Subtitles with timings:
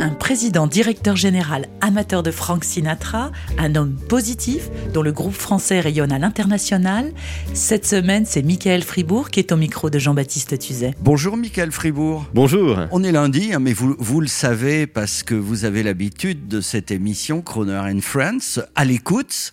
[0.00, 5.80] Un président directeur général amateur de Frank Sinatra, un homme positif dont le groupe français
[5.80, 7.12] rayonne à l'international.
[7.52, 10.94] Cette semaine, c'est Michael Fribourg qui est au micro de Jean-Baptiste Tuzet.
[11.00, 12.26] Bonjour Michael Fribourg.
[12.32, 12.78] Bonjour.
[12.92, 16.60] On est lundi, hein, mais vous, vous le savez parce que vous avez l'habitude de
[16.60, 19.50] cette émission Croner and Friends à l'écoute.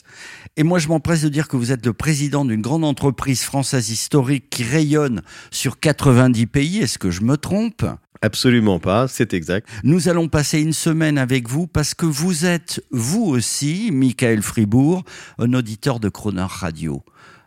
[0.58, 3.90] Et moi, je m'empresse de dire que vous êtes le président d'une grande entreprise française
[3.90, 6.80] historique qui rayonne sur 90 pays.
[6.82, 7.84] Est-ce que je me trompe?
[8.22, 9.68] Absolument pas, c'est exact.
[9.84, 15.04] Nous allons passer une semaine avec vous parce que vous êtes, vous aussi, Michael Fribourg,
[15.38, 17.04] un auditeur de Croner Radio.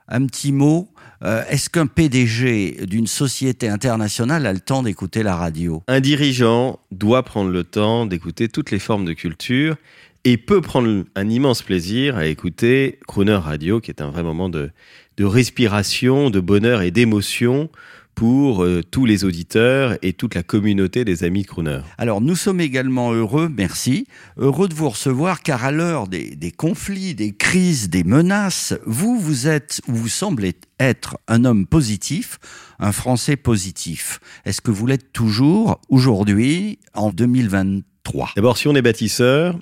[0.09, 0.89] Un petit mot,
[1.23, 5.83] euh, est-ce qu'un PDG d'une société internationale a le temps d'écouter la radio?
[5.87, 9.77] Un dirigeant doit prendre le temps d'écouter toutes les formes de culture
[10.25, 14.49] et peut prendre un immense plaisir à écouter Crooner Radio, qui est un vrai moment
[14.49, 14.71] de,
[15.17, 17.71] de respiration, de bonheur et d'émotion
[18.19, 21.83] pour euh, tous les auditeurs et toute la communauté des amis de Crooner.
[21.99, 26.51] Alors nous sommes également heureux, merci, heureux de vous recevoir car à l'heure des, des
[26.51, 32.41] conflits, des crises, des menaces, vous, vous êtes, ou vous semblez être un homme positif,
[32.81, 34.19] un Français positif.
[34.45, 39.61] Est-ce que vous l'êtes toujours aujourd'hui, en 2023 D'abord, si on est bâtisseur,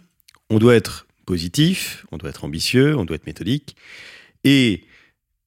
[0.49, 3.77] on doit être positif, on doit être ambitieux, on doit être méthodique.
[4.45, 4.83] Et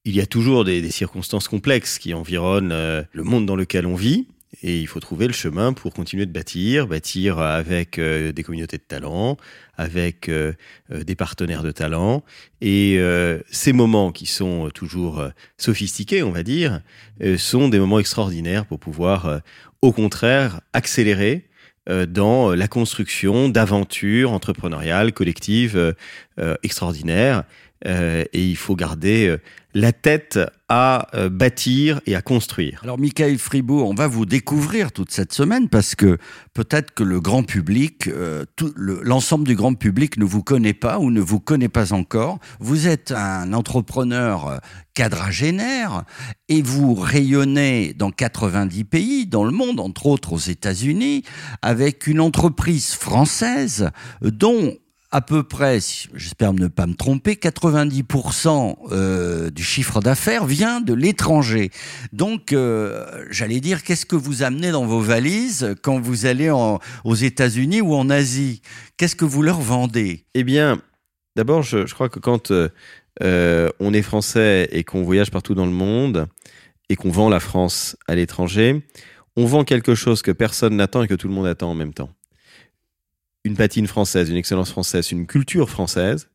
[0.05, 3.95] il y a toujours des, circonstances complexes qui environnent euh, le monde dans lequel on
[3.95, 4.27] vit.
[4.63, 8.77] Et il faut trouver le chemin pour continuer de bâtir, bâtir avec euh, des communautés
[8.77, 9.37] de talent,
[9.77, 10.53] avec euh,
[10.89, 12.23] des partenaires de talent.
[12.59, 12.99] Et
[13.49, 15.23] ces moments qui sont toujours
[15.57, 16.81] sophistiqués, on va dire,
[17.37, 19.41] sont des moments extraordinaires pour pouvoir,
[19.81, 21.45] au contraire, accélérer
[21.87, 25.95] dans la construction d'aventures entrepreneuriales, collectives,
[26.63, 27.45] extraordinaires.
[27.85, 29.37] Euh, et il faut garder euh,
[29.73, 32.81] la tête à euh, bâtir et à construire.
[32.83, 36.17] Alors, Michael Fribourg, on va vous découvrir toute cette semaine parce que
[36.53, 38.09] peut-être que le grand public,
[38.75, 42.39] l'ensemble du grand public ne vous connaît pas ou ne vous connaît pas encore.
[42.59, 44.59] Vous êtes un entrepreneur
[44.93, 46.03] quadragénaire
[46.49, 51.23] et vous rayonnez dans 90 pays dans le monde, entre autres aux États-Unis,
[51.61, 53.89] avec une entreprise française
[54.21, 54.75] dont
[55.11, 55.79] à peu près,
[56.13, 61.71] j'espère ne pas me tromper, 90% euh, du chiffre d'affaires vient de l'étranger.
[62.13, 67.15] Donc, euh, j'allais dire, qu'est-ce que vous amenez dans vos valises quand vous allez aux
[67.15, 68.61] États-Unis ou en Asie?
[68.97, 70.25] Qu'est-ce que vous leur vendez?
[70.35, 70.79] Eh bien,
[71.35, 75.71] d'abord, je, crois que quand euh, on est français et qu'on voyage partout dans le
[75.71, 76.27] monde
[76.89, 78.85] et qu'on vend la France à l'étranger,
[79.35, 81.93] on vend quelque chose que personne n'attend et que tout le monde attend en même
[81.93, 82.11] temps.
[83.45, 86.29] Une patine française, une excellence française, une culture française,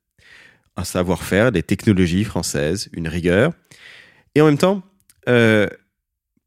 [0.76, 3.53] un savoir-faire, des technologies françaises, une rigueur.
[4.34, 4.82] Et en même temps,
[5.28, 5.66] euh,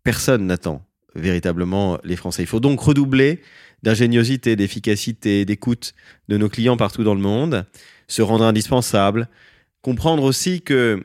[0.04, 0.86] personne n'attend
[1.16, 2.44] véritablement les Français.
[2.44, 3.42] Il faut donc redoubler
[3.84, 5.94] d'ingéniosité, d'efficacité, d'écoute
[6.28, 7.66] de nos clients partout dans le monde,
[8.08, 9.30] se rendre indispensable,
[9.82, 11.04] comprendre aussi que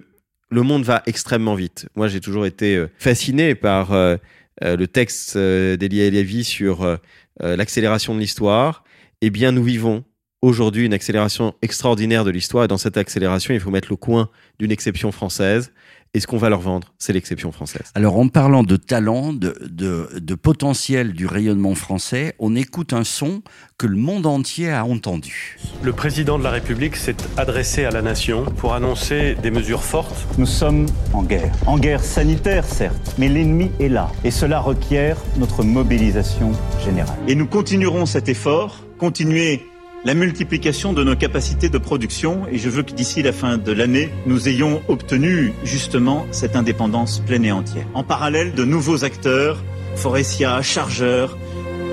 [0.50, 1.88] le monde va extrêmement vite.
[1.94, 4.16] Moi, j'ai toujours été euh, fasciné par euh,
[4.60, 6.98] le texte d'Elia Lévy sur
[7.40, 8.84] l'accélération de l'histoire.
[9.24, 10.02] Eh bien, nous vivons
[10.42, 12.64] aujourd'hui une accélération extraordinaire de l'histoire.
[12.64, 14.28] Et dans cette accélération, il faut mettre le coin
[14.58, 15.72] d'une exception française.
[16.12, 17.92] Et ce qu'on va leur vendre, c'est l'exception française.
[17.94, 23.04] Alors, en parlant de talent, de, de, de potentiel du rayonnement français, on écoute un
[23.04, 23.42] son
[23.78, 25.56] que le monde entier a entendu.
[25.84, 30.26] Le président de la République s'est adressé à la nation pour annoncer des mesures fortes.
[30.36, 31.54] Nous sommes en guerre.
[31.66, 34.10] En guerre sanitaire, certes, mais l'ennemi est là.
[34.24, 36.50] Et cela requiert notre mobilisation
[36.84, 37.16] générale.
[37.28, 39.66] Et nous continuerons cet effort, continuer
[40.04, 43.72] la multiplication de nos capacités de production et je veux que d'ici la fin de
[43.72, 47.84] l'année, nous ayons obtenu justement cette indépendance pleine et entière.
[47.94, 49.60] En parallèle, de nouveaux acteurs,
[49.96, 51.36] Forestia, Chargeur,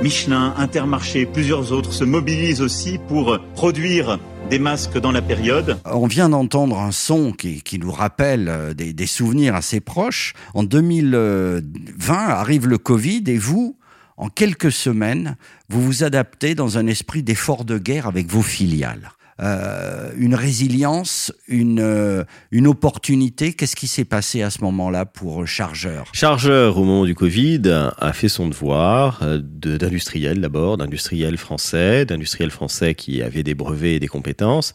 [0.03, 4.19] Michelin, Intermarché, plusieurs autres se mobilisent aussi pour produire
[4.51, 5.79] des masques dans la période.
[5.85, 10.33] On vient d'entendre un son qui, qui nous rappelle euh, des, des souvenirs assez proches.
[10.53, 13.78] En 2020 arrive le Covid et vous,
[14.19, 15.37] en quelques semaines,
[15.69, 19.11] vous vous adaptez dans un esprit d'effort de guerre avec vos filiales.
[19.41, 23.53] euh, une résilience, une, euh, une opportunité.
[23.53, 26.07] Qu'est-ce qui s'est passé à ce moment-là pour Chargeur?
[26.11, 27.61] Chargeur, au moment du Covid,
[27.97, 33.95] a fait son devoir euh, d'industriel d'abord, d'industriel français, d'industriel français qui avait des brevets
[33.95, 34.73] et des compétences,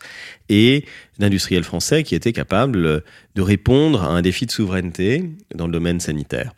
[0.49, 0.87] et
[1.19, 3.03] d'industriel français qui était capable
[3.35, 6.55] de répondre à un défi de souveraineté dans le domaine sanitaire.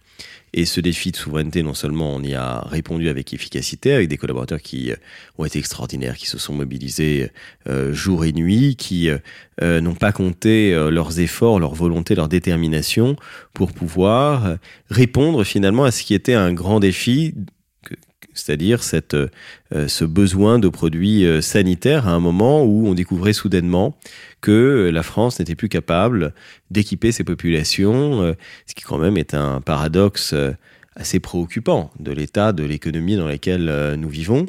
[0.52, 4.16] Et ce défi de souveraineté, non seulement on y a répondu avec efficacité, avec des
[4.16, 4.96] collaborateurs qui euh,
[5.38, 7.30] ont été extraordinaires, qui se sont mobilisés
[7.68, 13.16] euh, jour et nuit, qui euh, n'ont pas compté leurs efforts, leur volonté, leur détermination
[13.52, 14.56] pour pouvoir
[14.90, 17.34] répondre finalement à ce qui était un grand défi
[18.38, 23.32] c'est-à-dire cette, euh, ce besoin de produits euh, sanitaires à un moment où on découvrait
[23.32, 23.96] soudainement
[24.40, 26.34] que la France n'était plus capable
[26.70, 28.32] d'équiper ses populations, euh,
[28.66, 30.34] ce qui quand même est un paradoxe
[30.94, 34.46] assez préoccupant de l'état de l'économie dans laquelle nous vivons.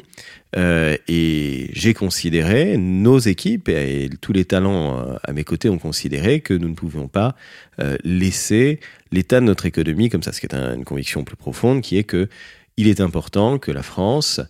[0.56, 6.54] et j'ai considéré, nos équipes et, tous les talents à mes côtés ont considéré que
[6.54, 7.36] nous ne pouvions pas
[8.02, 8.80] laisser
[9.12, 12.04] l'état de notre économie comme ça, ce qui est une conviction plus profonde, qui est
[12.04, 12.28] que
[12.78, 14.40] il est important que la France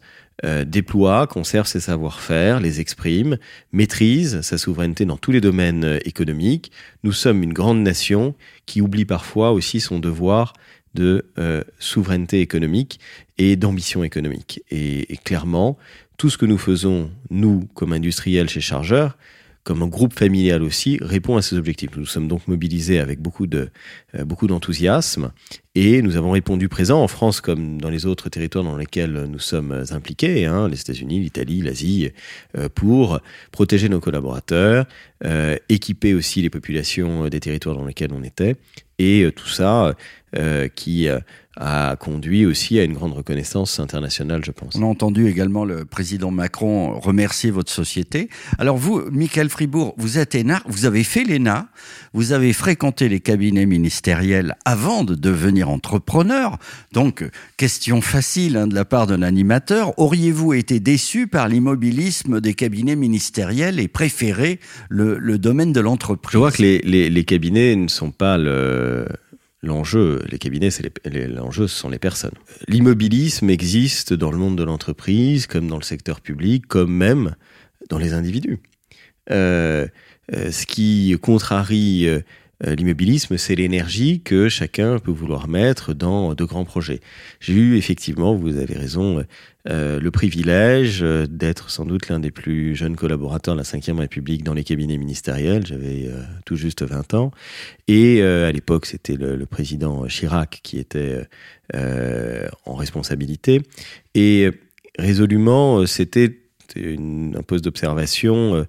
[0.45, 3.39] euh, déploie, conserve ses savoir-faire, les exprime,
[3.73, 6.71] maîtrise sa souveraineté dans tous les domaines euh, économiques.
[7.03, 8.37] Nous sommes une grande nation
[8.67, 10.53] qui oublie parfois aussi son devoir
[10.95, 13.01] de euh, souveraineté économique
[13.39, 14.63] et d'ambition économique.
[14.71, 15.79] et, clairement,
[16.19, 19.17] tout ce que nous faisons, nous, comme industriels chez Chargeur,
[19.65, 21.91] comme un groupe familial aussi, répond à ces objectifs.
[21.97, 23.69] Nous sommes donc mobilisés avec beaucoup de
[24.15, 25.33] euh, d'enthousiasme
[25.75, 29.39] et nous avons répondu présent en France comme dans les autres territoires dans lesquels nous
[29.39, 32.11] sommes impliqués, hein, les États-Unis, l'Italie, l'Asie,
[32.57, 33.21] euh, pour
[33.53, 34.87] protéger nos collaborateurs,
[35.25, 38.57] euh, équiper aussi les populations des territoires dans lesquels on était
[38.99, 39.95] et tout ça
[40.75, 41.09] qui
[41.61, 44.77] a conduit aussi à une grande reconnaissance internationale, je pense.
[44.77, 48.29] On a entendu également le président Macron remercier votre société.
[48.59, 51.69] Alors vous, Michael Fribourg, vous êtes ENA, vous avez fait l'ENA,
[52.13, 56.59] vous avez fréquenté les cabinets ministériels avant de devenir entrepreneur.
[56.93, 62.55] Donc, question facile hein, de la part d'un animateur, auriez-vous été déçu par l'immobilisme des
[62.55, 66.33] cabinets ministériels et préféré le, domaine de l'entreprise?
[66.33, 69.07] Je vois que les, les, les cabinets ne sont pas le
[69.63, 70.89] L'enjeu, les cabinets, c'est
[71.29, 72.35] l'enjeu, ce sont les personnes.
[72.69, 77.35] L'immobilisme existe dans le monde de l'entreprise, comme dans le secteur public, comme même
[77.91, 78.61] dans les individus.
[79.31, 79.89] Euh,
[80.33, 82.21] euh, ce qui contrarie euh,
[82.61, 87.01] l'immobilisme, c'est l'énergie que chacun peut vouloir mettre dans de grands projets.
[87.41, 89.25] J'ai eu effectivement, vous avez raison,
[89.69, 93.99] euh, le privilège euh, d'être sans doute l'un des plus jeunes collaborateurs de la Ve
[93.99, 95.67] République dans les cabinets ministériels.
[95.67, 96.11] J'avais
[96.47, 97.33] tout juste 20 ans.
[97.87, 101.27] Et à l'époque, c'était le, président Chirac qui était
[101.75, 103.63] en responsabilité.
[104.15, 104.51] Et
[104.99, 106.39] résolument, c'était
[106.77, 108.67] un poste d'observation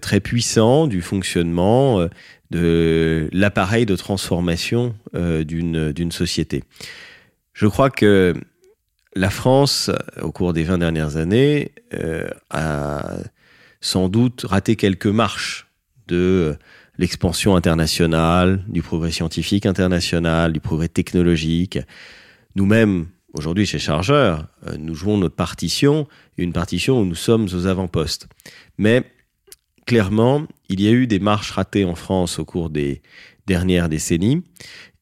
[0.00, 2.08] très puissant du fonctionnement
[2.50, 6.64] de l'appareil de transformation euh, d'une société.
[7.52, 8.34] Je crois que
[9.14, 9.90] la France,
[10.22, 13.16] au cours des 20 dernières années, euh, a
[13.80, 15.66] sans doute raté quelques marches
[16.06, 16.56] de
[16.98, 21.78] l'expansion internationale, du progrès scientifique international, du progrès technologique.
[22.56, 27.66] Nous-mêmes, aujourd'hui chez Chargeur, euh, nous jouons notre partition, une partition où nous sommes aux
[27.66, 28.28] avant-postes.
[28.78, 29.04] Mais
[29.86, 33.02] clairement, il y a eu des marches ratées en France au cours des
[33.46, 34.42] dernières décennies.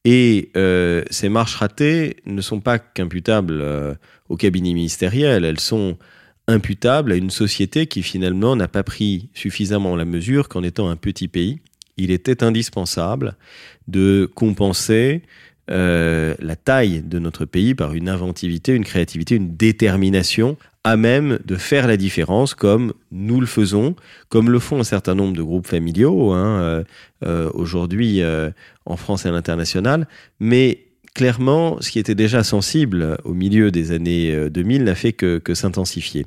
[0.05, 3.93] Et euh, ces marches ratées ne sont pas qu'imputables euh,
[4.29, 5.97] au cabinet ministériel, elles sont
[6.47, 10.95] imputables à une société qui finalement n'a pas pris suffisamment la mesure qu'en étant un
[10.95, 11.59] petit pays,
[11.97, 13.35] il était indispensable
[13.87, 15.23] de compenser
[15.69, 20.57] euh, la taille de notre pays par une inventivité, une créativité, une détermination
[20.87, 23.95] à même de faire la différence comme nous le faisons,
[24.29, 26.83] comme le font un certain nombre de groupes familiaux hein, euh,
[27.25, 28.51] euh, aujourd'hui euh,
[28.85, 30.07] en France et à l'international.
[30.39, 35.39] Mais clairement, ce qui était déjà sensible au milieu des années 2000 n'a fait que,
[35.39, 36.25] que s'intensifier.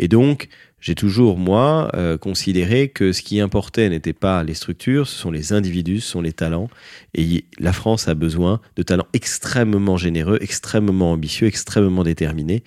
[0.00, 0.48] Et donc,
[0.80, 5.30] j'ai toujours, moi, euh, considéré que ce qui importait n'était pas les structures, ce sont
[5.30, 6.68] les individus, ce sont les talents.
[7.14, 12.62] Et la France a besoin de talents extrêmement généreux, extrêmement ambitieux, extrêmement déterminés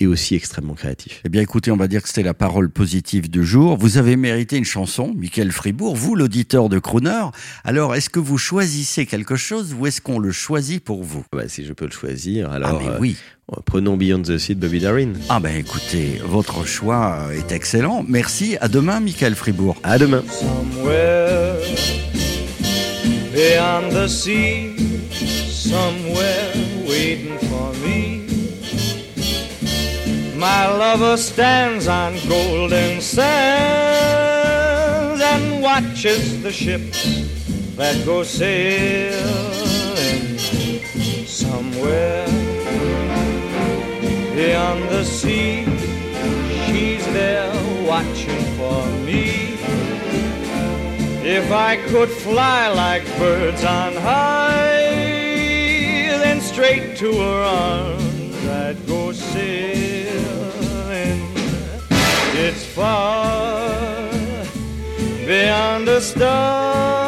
[0.00, 1.20] et aussi extrêmement créatifs.
[1.24, 3.76] Eh bien, écoutez, on va dire que c'était la parole positive du jour.
[3.76, 7.24] Vous avez mérité une chanson, Michael Fribourg, vous, l'auditeur de Crooner.
[7.64, 11.24] Alors, est-ce que vous choisissez quelque chose ou est-ce qu'on le choisit pour vous?
[11.32, 12.80] Bah, Si je peux le choisir, alors.
[12.80, 13.16] Ah, mais oui.
[13.64, 15.14] Prenons Beyond the Sea de Bobby Darin.
[15.30, 18.04] Ah ben écoutez, votre choix est excellent.
[18.06, 18.56] Merci.
[18.60, 19.76] À demain, Michael Fribourg.
[19.82, 20.22] À demain.
[20.30, 21.56] Somewhere
[23.32, 24.76] beyond the sea,
[25.50, 26.52] somewhere
[26.86, 28.26] waiting for me.
[30.36, 33.98] My lover stands on golden sand.
[35.68, 37.00] watches the ships
[37.76, 39.18] that go sailing
[41.26, 42.26] somewhere
[44.34, 45.77] beyond the sea.
[47.12, 47.48] There
[47.88, 49.56] watching for me.
[51.24, 54.92] If I could fly like birds on high,
[56.22, 60.18] then straight to her arms I'd go sailing.
[62.46, 64.08] It's far
[65.26, 67.07] beyond the star,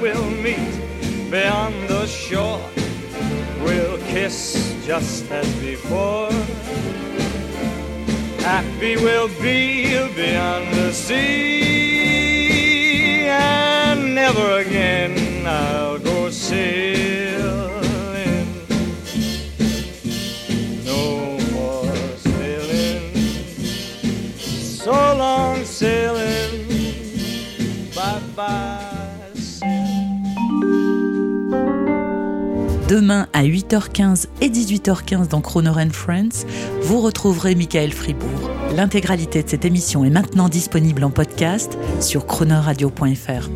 [0.00, 2.60] We'll meet beyond the shore.
[3.62, 6.30] We'll kiss just as before.
[8.42, 11.69] Happy we'll be beyond the sea,
[32.90, 36.44] Demain à 8h15 et 18h15 dans Croner Friends,
[36.82, 38.50] vous retrouverez Michael Fribourg.
[38.74, 43.48] L'intégralité de cette émission est maintenant disponible en podcast sur chronoradio.fr.